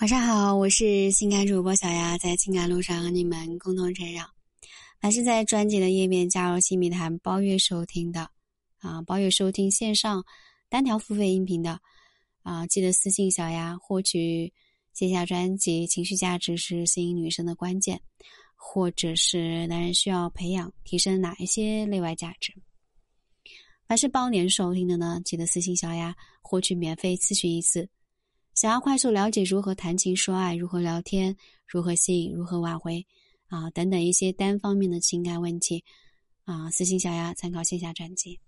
[0.00, 4.26] 晚上好，我是情感主播小丫，在情感路上和你们共同成长。
[4.98, 8.30] 凡是在专辑的页面加入新密谈包月收听的，
[8.78, 10.24] 啊，包月收听线上
[10.70, 11.78] 单条付费音频的，
[12.42, 14.50] 啊，记得私信小丫获取
[14.94, 15.86] 接下专辑。
[15.86, 18.00] 情绪价值是吸引女生的关键，
[18.56, 22.54] 或者是男人需要培养提升哪一些内外价值？
[23.86, 27.86] 凡是包年收听的呢，记得私信小丫获取免费咨询一次。
[28.60, 31.34] 想要快速了解如何谈情说爱、如何聊天、
[31.66, 33.02] 如何吸引、如何挽回
[33.48, 35.82] 啊等等一些单方面的情感问题
[36.44, 38.38] 啊，私信小丫参考线下专辑。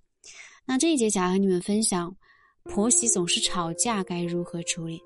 [0.66, 2.14] 那这一节想要和你们分享，
[2.64, 5.00] 婆媳总是吵架该如何处理？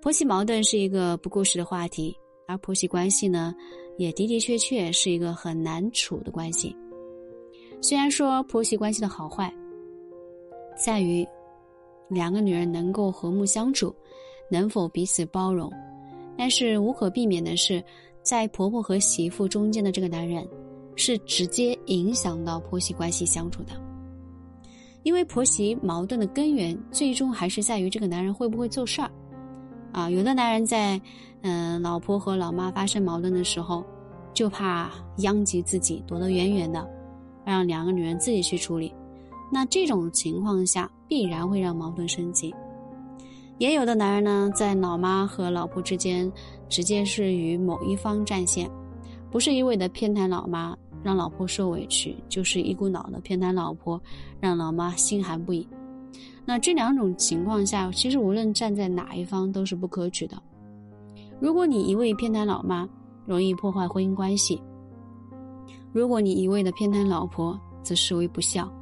[0.00, 3.52] 婆媳矛盾是一个不过时的话题，而婆媳关系呢，
[3.98, 6.72] 也的的确确是一个很难处的关系。
[7.82, 9.52] 虽然说婆媳关系的好坏，
[10.80, 11.26] 在于。
[12.08, 13.94] 两个女人能够和睦相处，
[14.50, 15.72] 能否彼此包容？
[16.36, 17.82] 但是无可避免的是，
[18.22, 20.46] 在婆婆和媳妇中间的这个男人，
[20.96, 23.72] 是直接影响到婆媳关系相处的。
[25.02, 29.10] 因为婆媳矛盾的根源，最终还是在于这个男人会不会做事儿。
[29.92, 31.00] 啊，有的男人在，
[31.42, 33.84] 嗯，老婆和老妈发生矛盾的时候，
[34.34, 36.86] 就怕殃及自己，躲得远远的，
[37.44, 38.92] 让两个女人自己去处理。
[39.50, 42.54] 那这种情况下，必然会让矛盾升级。
[43.58, 46.30] 也有的男人呢，在老妈和老婆之间，
[46.68, 48.70] 直接是与某一方占线，
[49.30, 54.00] 不是一味的偏袒老妈，让老婆受委屈，就是一股脑的偏袒老婆，
[54.38, 55.66] 让老妈心寒不已。
[56.44, 60.40] 那这两种情况下，其实无论站在哪一方都是不可取的。
[61.40, 62.88] 如果你一味偏袒老妈，
[63.26, 64.56] 容易破坏婚姻关系；
[65.92, 68.72] 如果你一味的偏袒老婆，则视为不孝。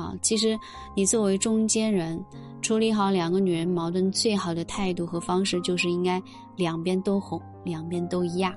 [0.00, 0.58] 啊，其实
[0.94, 2.18] 你作为中间人，
[2.62, 6.22] 处理好两个女人矛盾最好的态度和方式，就是应该
[6.56, 8.56] 两边都哄，两边都压。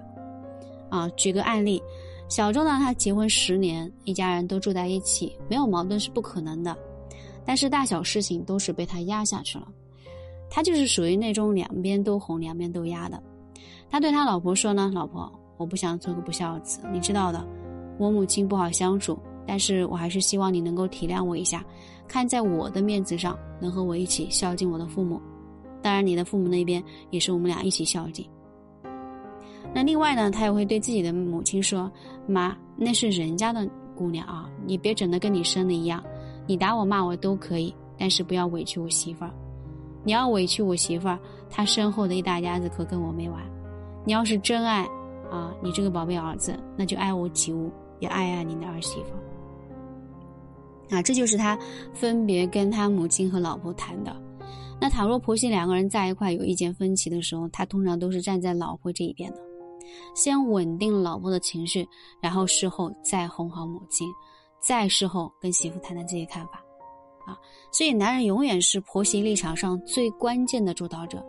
[0.89, 1.83] 啊，举个案例，
[2.29, 6.73] 小周呢，他结婚十年，一家人都住在一起，没有矛盾是不可能的，
[7.43, 9.67] 但是大小事情都是被他压下去了。
[10.49, 13.21] 他就是属于那种两边都哄，两边都压的。
[13.89, 17.45] 他对他老婆说呢：“老婆，我不想做个不孝子，你知道的，
[17.97, 21.63] 我母亲不好相处。”但是我还是希望你能够体谅我一下，
[22.07, 25.21] 看在我的面子上，能和我一起孝敬我的父母。
[25.81, 28.25] 当然，你的父母那边也是我们俩一起孝敬。
[29.73, 31.91] 那另外呢，他也会对自己的母亲说
[32.27, 36.01] ：“妈，那是人家的姑娘啊，你别整的跟你生的一样。
[36.45, 39.31] 你打我骂我都可以，但是不要委屈我媳妇儿。
[40.03, 43.41] 你要委屈我媳妇儿，她身后的一大家子可跟我没完。
[44.05, 44.87] 你要是真爱
[45.31, 49.13] 啊，你这个宝贝儿子，那就爱屋及乌，也爱爱你的儿媳妇。”
[50.89, 51.57] 啊，这就是他
[51.93, 54.15] 分别跟他母亲和老婆谈的。
[54.81, 59.37] 那倘若婆媳两个人在一块有意见分歧的时候，他通常都是站在老婆这一边的，
[60.13, 61.87] 先稳定老婆的情绪，
[62.21, 64.07] 然后事后再哄好母亲，
[64.59, 66.61] 再事后跟媳妇谈谈这些看法。
[67.25, 67.37] 啊，
[67.71, 71.25] 所以男人永远是婆媳立场上最关键的主导者，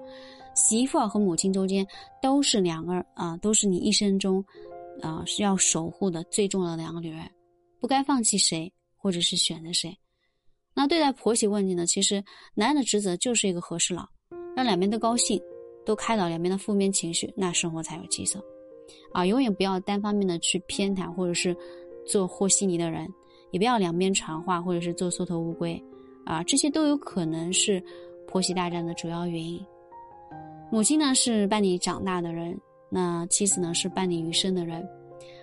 [0.57, 1.87] 媳妇和母亲中间
[2.21, 4.45] 都是两个啊，都是你一生中
[5.01, 7.31] 啊是要守护的最重要的两个女人，
[7.79, 8.73] 不该放弃谁。
[9.05, 9.95] 或者是选择谁？
[10.75, 11.85] 那对待婆媳问题呢？
[11.85, 14.09] 其实男人的职责就是一个和事佬，
[14.57, 15.39] 让两边都高兴，
[15.85, 18.43] 都开导两边的负面情绪，那生活才有起色。
[19.13, 21.55] 啊，永远不要单方面的去偏袒，或者是
[22.07, 23.07] 做和稀泥的人，
[23.51, 25.79] 也不要两边传话，或者是做缩头乌龟。
[26.25, 27.85] 啊，这些都有可能是
[28.27, 29.63] 婆媳大战的主要原因。
[30.73, 32.59] 母亲呢是伴你长大的人，
[32.91, 34.83] 那妻子呢是伴你余生的人。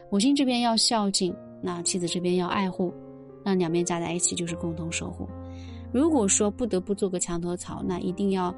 [0.09, 2.91] 母亲这边要孝敬，那妻子这边要爱护。
[3.43, 5.27] 让两边加在一起就是共同守护。
[5.91, 8.53] 如果说不得不做个墙头草，那一定要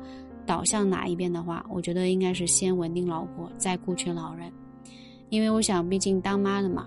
[0.46, 4.52] 倒向哪一边的话，我觉得应该是先稳定老婆，再顾全老人。
[5.30, 6.86] 因为我想，毕竟当妈的嘛，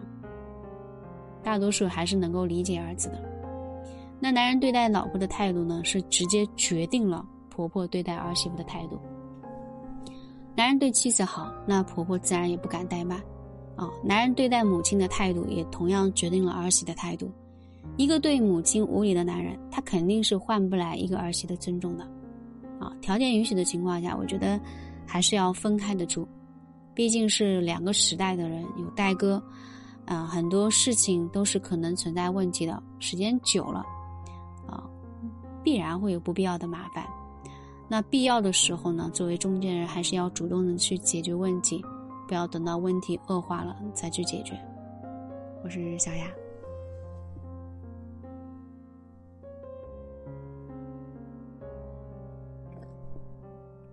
[1.43, 3.21] 大多数还是能够理解儿子的。
[4.21, 9.01] 那男人对待老婆的态度呢，是直接决定了婆婆对待儿媳妇的态度。
[10.55, 13.21] 男人对妻子好，那婆婆自然也不敢怠慢。
[13.75, 17.31] 啊，男人对待母亲的态度，也同样决定了儿媳的态度。
[17.97, 22.05] 一个对母亲无礼的男人，他肯定是换不来一个儿媳的尊重的，
[22.79, 24.61] 啊，条件允许的情况下，我觉得
[25.07, 26.29] 还是要分开的住，
[26.95, 29.41] 毕竟是两个时代的人，有代沟，
[30.05, 33.85] 啊，很多事情都是可能存在问题的，时间久了，
[34.69, 34.85] 啊，
[35.63, 37.03] 必然会有不必要的麻烦，
[37.89, 41.83] 那必要的时候呢，作为中间人，还是要主动的去解决问题，
[42.29, 44.53] 不要等到问题恶化了再去解决。
[45.65, 46.27] 我是小雅。